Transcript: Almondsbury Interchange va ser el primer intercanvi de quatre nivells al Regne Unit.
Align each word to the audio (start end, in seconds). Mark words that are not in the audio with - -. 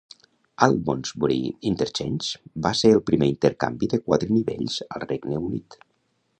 Almondsbury 0.67 1.37
Interchange 1.73 2.41
va 2.67 2.73
ser 2.81 2.93
el 2.95 3.03
primer 3.11 3.29
intercanvi 3.35 3.93
de 3.95 4.03
quatre 4.09 4.33
nivells 4.41 4.83
al 4.97 5.07
Regne 5.09 5.43
Unit. 5.51 5.83